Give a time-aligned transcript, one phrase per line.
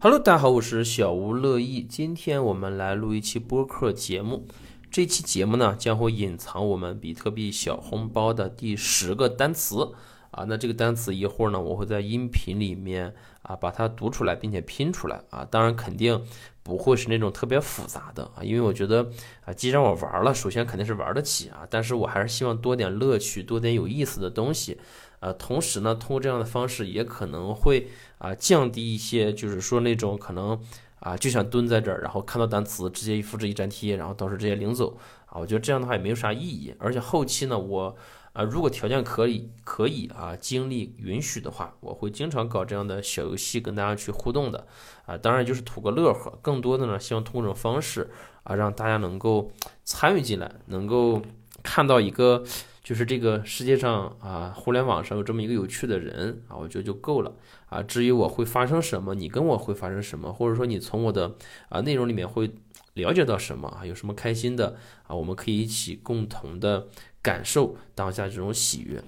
[0.00, 1.82] Hello，大家好，我是小吴乐意。
[1.82, 4.46] 今天我们来录一期播客节目。
[4.92, 9.90] 这期节目呢，将会隐藏我们比特币小红包的第十个单词
[10.30, 10.44] 啊。
[10.48, 15.46] 那这个单词一会儿呢，我会在音频里面啊把它读出来，并且拼出来啊。
[15.50, 16.22] 当然，肯定
[16.62, 19.10] 不会是那种特别复杂的啊，因为我觉得
[19.44, 21.66] 啊，既然我玩了，首先肯定是玩得起啊。
[21.70, 24.78] 但是我还是希望多点乐趣，多点有意思的东西。
[25.20, 27.88] 呃，同时呢，通过这样的方式，也可能会
[28.18, 30.56] 啊降低一些，就是说那种可能
[31.00, 34.96] 啊就想蹲在这儿，然后看到单词直接一复制一粘贴，然后到时候直接领走
[35.30, 35.40] 啊。
[35.40, 36.74] 我觉得这样的话也没有啥意义。
[36.78, 37.96] 而且后期呢，我
[38.32, 44.66] 啊如果条件可以可以啊精力允许的话，我会经常搞这样的小游戏跟大家去互动的
[45.06, 45.16] 啊。
[45.16, 48.10] 当然就是图个乐呵，更多的呢希望通过这种方式
[48.42, 49.50] 啊让大家能够
[49.84, 51.22] 参与进来，能够
[51.62, 52.44] 看到一个。
[52.80, 57.30] 就是这个世界上啊，互联网上有这么一个有趣的人啊，我觉得就够了
[57.68, 57.82] 啊。
[57.82, 61.34] 至于我会发生什么，你跟我会发生什么，或者说你从我的
[61.68, 62.50] 啊内容里面会
[62.98, 66.88] 了解到什么啊，有什么开心的啊，我们可以一起共同的
[67.22, 69.02] 感受当下这种喜悦，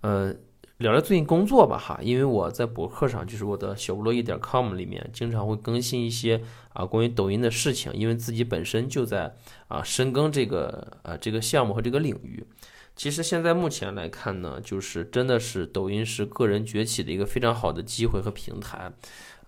[0.00, 0.34] 呃。
[0.78, 6.40] 聊聊最近工作吧，哈，因为我在博客上，就是我的小吴乐意点 com 里面，经常会更新一些
[6.72, 9.34] 啊关于抖音的事情，因为自己本身就在
[9.66, 12.46] 啊深耕这个呃这个项目和这个领域。
[12.94, 18.92] 其实现在目前来看呢，就是真的是抖音是个人崛起的一个非常好的机会和平台。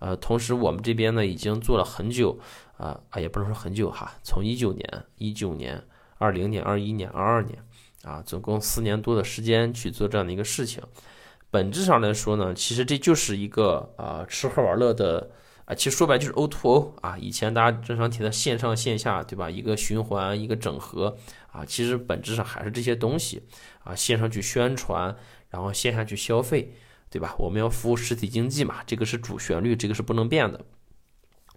[0.01, 2.41] 呃，同时我们这边呢已经做了很久
[2.81, 5.83] 啊啊也不能说很久哈，从一九年、一九年、
[6.17, 7.63] 二零年、二一年、二二年
[8.05, 10.83] 啊，总共四年多的时间去做这样的一个事情。
[11.51, 15.31] 本质上来说呢，其实这就是一个啊吃喝玩乐的
[15.67, 17.19] 啊，其实说白就是 O to O 啊。
[17.19, 19.51] 以前大家经常提的线上线下，对吧？
[19.51, 21.17] 一个循环，一个整合
[21.53, 23.43] 啊，其实本质上还是这些东西
[23.85, 23.95] 啊。
[23.95, 25.15] 线上去宣传，
[25.51, 26.73] 然后线下去消费，
[27.11, 27.35] 对吧？
[27.39, 30.65] 我们要服务实体经济嘛，这个是主旋律，这个是不能变的。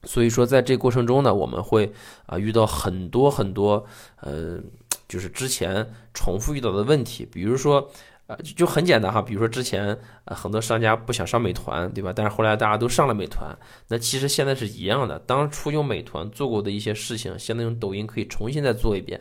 [0.04, 1.92] 所以说，在这过程中呢，我们会
[2.26, 3.86] 啊遇到很多很多
[4.22, 4.60] 呃，
[5.08, 7.90] 就是之前重复遇到的问题，比如说。
[8.26, 9.86] 啊，就就很简单哈，比如说之前
[10.24, 12.14] 呃很多商家不想上美团，对吧？
[12.16, 13.54] 但是后来大家都上了美团，
[13.90, 15.20] 那其实现在是一样的。
[15.20, 19.20] 当初用美团做过的一些事情，现在用抖音可以重新再做一遍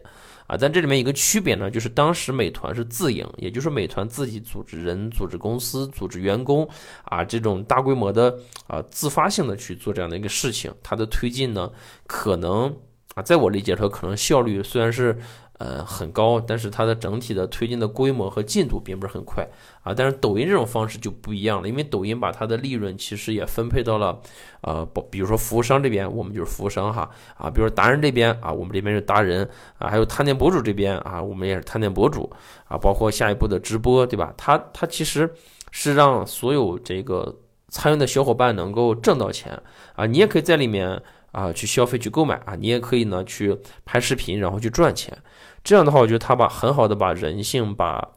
[0.52, 0.58] 啊。
[0.60, 6.68] 但这里面一个区别呢，就是当时美团是自营，也就是美团自己组织人、组织公司、组织员工
[7.04, 8.36] 啊，这种大规模的
[8.66, 11.70] 啊自发性的去做这样的一个事情，它的推进呢，
[12.06, 12.76] 可能
[13.14, 15.18] 啊，在我理解说，可能效率虽然是。
[15.62, 19.48] 呃，很高，但是它的整体的推进的规模和进度并不是很快
[19.84, 19.94] 啊。
[19.94, 24.20] 但是抖音这种方式就不一样了，因为抖音把它的利润其实也分配到了，
[24.62, 32.28] 呃，比如说服务商这边，我们就是服务商哈啊，比如说达人这边啊，我们这边是达人啊，还有探店博主这边啊，我们也是探店博主
[32.66, 34.34] 啊，包括下一步的直播，对吧？
[34.36, 35.32] 它它其实
[35.70, 37.32] 是让所有这个
[37.68, 39.56] 参与的小伙伴能够挣到钱
[39.94, 45.16] 啊，你也可以在里面啊去消费去购买啊，你也可以呢去拍视频然后去赚钱。
[45.64, 48.10] 这样的话，我觉得他把很好的把人性，把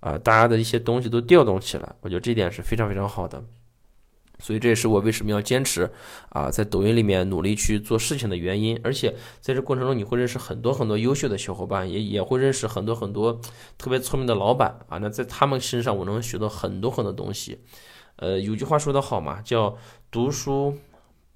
[0.00, 3.42] 啊大家的一些东西都调动起来，我觉得这点是非常非常好的。
[4.38, 5.88] 所以这也是我为什么要坚持
[6.30, 8.80] 啊在抖音里面努力去做事情的原因。
[8.82, 13.40] 而且在这过程中，你会认识很多很多优秀的小伙伴，也也会认识很多很多
[13.78, 14.98] 特别聪明的老板啊。
[14.98, 17.60] 那在他们身上，我能学到很多很多东西。
[18.16, 19.76] 呃，有句话说得好嘛，叫
[20.10, 20.76] 读书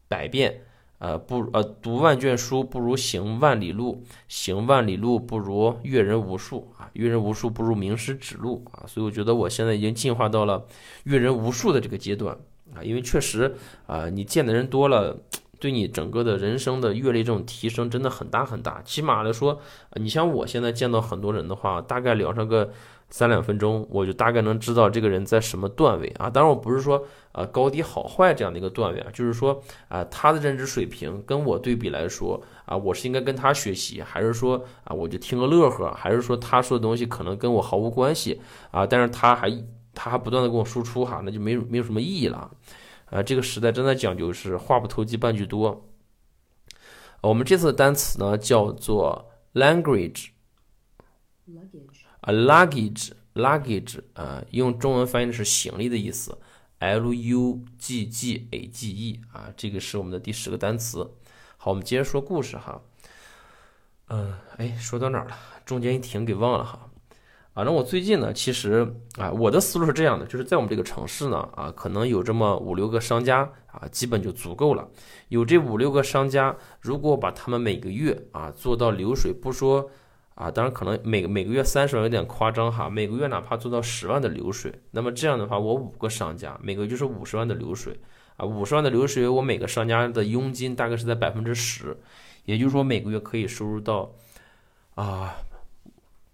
[0.08, 0.62] 百遍。
[0.98, 10.66] 呃，不，呃，读万卷书不如行万里路，行万里路不如阅人无数啊，阅人无数不如名师指路啊，所以我觉得我现在已经进化到了
[11.04, 12.34] 阅人无数的这个阶段
[12.74, 13.54] 啊，因为确实
[13.86, 15.16] 啊，你见的人多了，
[15.58, 19.60] 对你整个的人生的阅历这种提升真的很大很大，起码来说，
[19.94, 22.70] 你像我现在见到很多人的话，大概聊上个。
[23.08, 26.28] 三两分钟，我就大概能知道这个人在什么段位啊。
[26.28, 38.40] 当然，我不是说呃高低好坏这样的一个段位啊，就是说啊他的认知水平跟我对比来说啊，我是应该跟他学习，还是说啊我就听个乐呵，还是说他说的东西可能跟我毫无关系
[38.72, 38.84] 啊？
[38.84, 39.56] 但是他还
[39.94, 42.50] 他还不断的跟我输出哈，那就没没有什么意义了
[43.06, 43.22] 啊。
[43.22, 45.88] 这个时代真的讲究是话不投机半句多。
[47.22, 50.28] 我们这次的单词呢叫做 language。
[52.22, 56.38] luggage luggage 啊，用中文翻译的是行李的意思
[56.78, 61.08] ，l u g g a g e 啊，这个是我们的第十个单词。
[61.56, 62.82] 好，我们接着说故事哈。
[64.08, 65.36] 嗯，哎，说到哪儿了？
[65.64, 66.85] 中间一停给忘了哈。
[67.56, 68.86] 反正我最近呢，其实
[69.18, 74.86] 啊，我的思路是这样的，就是在我们这个城市呢，啊，可能有这么五六个商家啊，基本就足够了。
[75.28, 79.90] 有这五六个商家，如果把他们每个月啊做到流水，不说。
[80.34, 87.98] 啊，当然可能每每个月三十万有点夸张哈，每个月哪怕做到十万的流水，那么这样的话，我五个商家每个月就是五十万的流水
[88.36, 91.96] 啊，五十万的流水，我每个商家的佣金大概是在百分之十，
[92.44, 94.12] 也就是说每个月可以收入到
[94.94, 95.34] 啊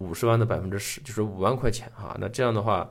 [0.03, 2.17] 五十万的百分之十，就是五万块钱啊。
[2.21, 2.91] 那这样的话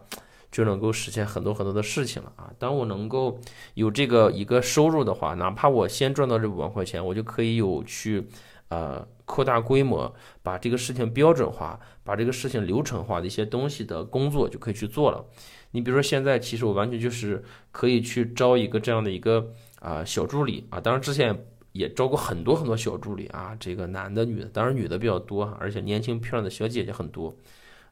[0.52, 2.52] 就能够实现很多很多的事情了啊。
[2.58, 3.40] 当我能够
[3.74, 8.28] 有这个一个收入的话，哪怕我先赚到这五万块钱，我就可以有去
[8.70, 15.26] 呃扩大规模，把这个事情标准化，把这个事情流程化的一些东西的工作就可以去做了。
[15.72, 17.42] 你比如说现在，其实我完全就是
[17.72, 27.36] 可以去招一个这样的一个啊小助理啊，当然之前也招过很多很多小助理啊，这个男的女的，当然女的比较多，而且年轻漂亮的小姐姐很多，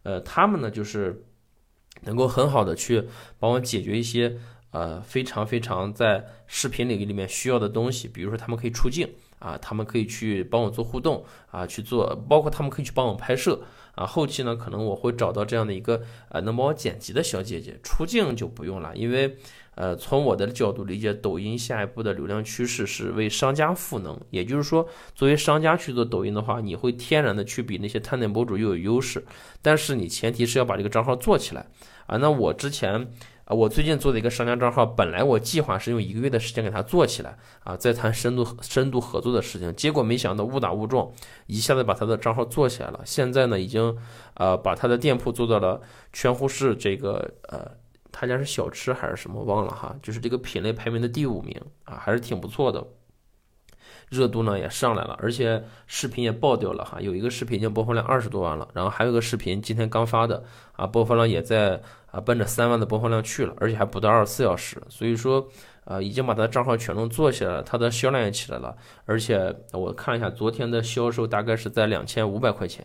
[0.04, 1.24] 呃，他们呢就是
[2.02, 3.04] 能够很好的去
[3.40, 4.38] 帮我解决一些
[4.72, 9.08] 呃非常非常在视频领域里面需要的东西，比如说他们可以出镜
[9.40, 13.62] 啊，他们可以去帮我做互动啊，去做，包括他们可以去帮我拍摄。
[13.96, 19.36] 啊，后期呢，可能我会找到这样的一个呃能帮我剪辑的小姐姐，出镜就不用了，因为
[19.80, 24.86] 呃从我的角度理解，抖音下一步的流量趋势是为商家赋能，也就是说，
[25.16, 29.24] 作为商家去做抖音的话，你会天然的去比那些探店博主又有优势，
[29.62, 31.66] 但是你前提是要把这个账号做起来
[32.08, 32.18] 啊。
[32.18, 33.08] 那我之前。
[33.50, 41.10] 啊，我最近做的一个商家账号，本来我计划是用一个月的时间给它做起来啊，再谈深度深度合作的事情，结果没想到误打误撞，
[41.48, 43.02] 一下子把他的账号做起来了。
[43.04, 43.98] 现在呢，已经
[44.36, 45.82] 呃把他的店铺做到了
[46.14, 47.72] 全呼市这个呃，
[48.12, 52.86] 他家是小吃还是什么忘了哈，就是这个品类排名的第五名啊，还是挺不错的。
[54.10, 61.80] 热度呢也上来了，而且视频也爆掉了哈，有一个视频已经播放量二十多万了，然后还有一个视频今天刚发的啊，播放量也在
[62.10, 65.48] 啊奔着三万的播放量去了，而且还不到二十四小时，所以说
[65.86, 68.76] 啊已经把他的账号权重做起来了，他的销量也起来了，
[69.06, 72.84] 而且我看一下昨天的销售大概是在两千五百块钱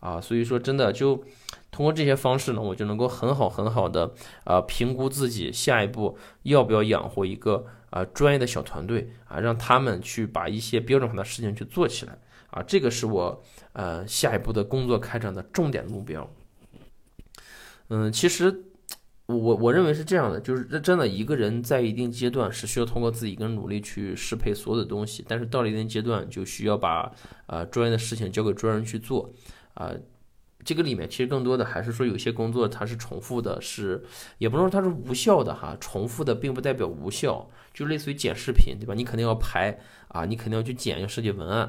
[0.00, 1.24] 啊，所以说真的就
[1.70, 4.12] 通过这些方式呢，我就能够很好很好的
[4.44, 7.66] 啊评估自己下一步要不要养活一个。
[7.90, 12.16] 啊，专业的小团队啊，让他们去把一些标准化的事情去做起来
[12.50, 13.42] 啊，这个是我
[13.72, 16.30] 呃下一步的工作开展的重点目标。
[17.88, 18.62] 嗯，其实
[19.26, 27.10] 我我认为是这样的，就是真的一个人在一定阶段是需要通过自己跟努力去适配所有的东西，但是到了一定阶段就需要把
[27.46, 29.28] 呃专业的事情交给专人去做
[29.74, 29.92] 啊。
[30.62, 34.04] 这个里面其实更多的还是说有些工作它是重复的，是
[34.36, 38.92] 也不能说它是无效的哈，重复的并不代表无效，就类似于剪视频对吧？
[38.92, 39.78] 你肯定要拍
[40.08, 41.60] 啊，你肯定要去剪，要设计文案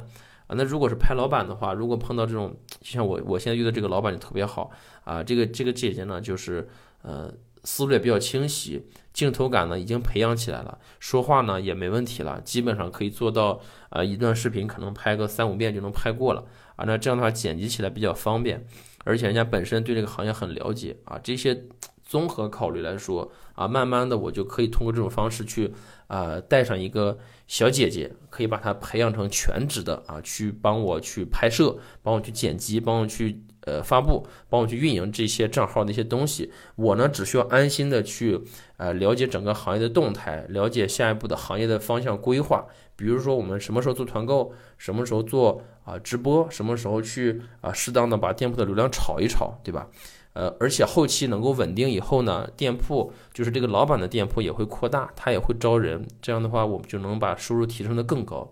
[0.47, 0.55] 啊。
[0.57, 4.69] 那如果是拍老板的话，如果碰到这种，就像我我现在遇到这个老板就特别好
[5.05, 6.67] 啊，这个这个姐姐呢就是
[7.01, 7.33] 呃
[7.63, 13.59] 思路也比较清晰，镜头感呢已经培养起来了，说话呢也没问题了，基本上可以做到
[13.89, 16.43] 啊一段视频可能拍个三五遍就能拍过了。
[16.77, 18.65] 啊，那这样的话剪辑起来比较方便，
[19.03, 21.65] 而且人家本身对这个行业很了解啊，这些
[22.03, 25.73] 综合考虑来说啊，慢慢的我就可以通过这种方式去
[26.07, 36.51] 啊带上一个小姐姐，可以把她培养成全职的啊，去帮我去拍摄，帮我去剪辑，帮我去呃发布，帮我去运营这些账号的一些东西。
[36.75, 38.41] 我呢只需要安心的去
[38.77, 42.65] 呃了解整个行业的动态，了解下一步的行业的方向规划。
[42.95, 49.87] 比如说我们什么时候做团购，什么时候做啊直播，什么时候去啊适当的把店铺的流量炒一炒，对吧？
[50.33, 58.49] 呃，而且后期能够稳定以后呢，店铺就是这个老板的店铺也会扩大，他也会招人，这样的话我们就能把收入提升的更高。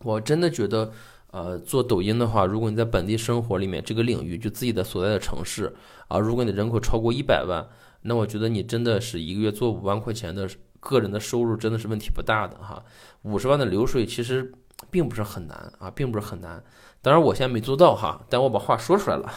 [0.00, 0.92] 我真的觉得，
[1.34, 5.74] 呃，做抖音的话，如果你在本地生活里面这个领域，就自己的所在的城市
[6.06, 7.66] 啊，如果你的人口超过一百万，
[8.02, 10.48] 那我觉得你真的是一个月做五万块钱的。
[10.86, 12.84] 个人的收入真的是问题不大的哈，
[13.22, 14.52] 五十万的流水其实
[14.90, 16.62] 并不是很难啊，并不是很难。
[17.00, 19.32] 当然我现在没做到哈，但我把话说出来了，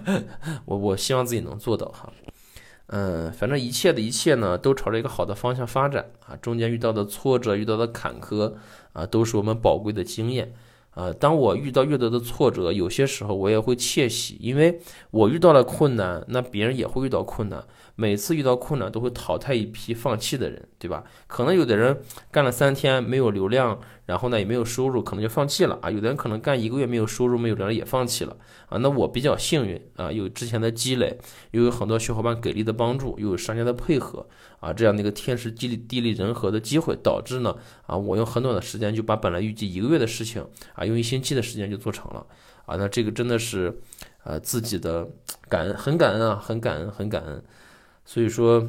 [0.64, 2.10] 我我希望自己能做到哈。
[2.86, 6.34] 嗯，反正一切的一切呢，都朝着一个好的方向发展啊。
[6.36, 8.54] 中间遇到的挫折，遇到的坎坷
[8.94, 10.54] 啊，都是我们宝贵的经验
[10.98, 11.14] 呃。
[11.14, 17.64] 当我遇到越多的挫折，有些时候我也会窃喜，因为我遇到了困难，那别人也会遇到困难。
[18.00, 21.02] 每次遇到困难都会淘汰一批放弃的人，对吧？
[21.26, 22.00] 可能有的人
[22.30, 25.90] 干了三天没有流量，然后呢也没有收入，可能就放弃了啊。
[25.90, 28.36] 有的人可能干一个月没有收入、没有流量也放弃了
[28.68, 28.78] 啊。
[28.78, 31.18] 那我比较幸运啊，有之前的积累，
[31.50, 34.24] 又有很多小伙伴给力的帮助，又有商家的配合
[34.60, 37.56] 啊，这样的一个天时地利地利人和的机会，导致呢
[37.88, 42.24] 啊，我用很短的时间就把本来预计一个月的事情啊，用一星期的时间就做成了
[42.64, 42.76] 啊。
[42.76, 43.76] 那这个真的是
[44.22, 45.08] 呃自己的
[45.48, 47.42] 感恩，很感恩啊，很感恩，很感恩。
[48.08, 48.66] 所以说，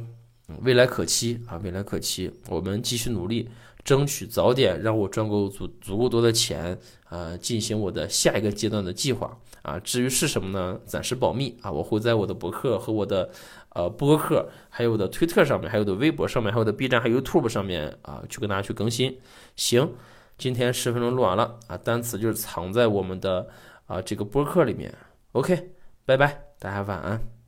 [0.63, 3.47] 未来可期啊，未来可期，我们继续努力，
[3.85, 9.79] 争取早点让我赚够足足够多的钱啊，进行我的下一个阶段的计划啊。
[9.79, 10.77] 至于是什么呢？
[10.85, 13.29] 暂时保密啊，我会在我的博客和我的
[13.69, 19.17] 呃播客，还有我的推特上面，还有我的微博上面，还有我的 B 站，还有 YouTube 上面啊，去跟大家去更新。
[19.55, 19.89] 行，
[20.37, 23.47] 今天十分钟录完了啊，单词就是藏在我们的
[23.85, 24.93] 啊这个播客里面。
[25.31, 25.71] OK，
[26.05, 27.38] 拜拜，大家晚安。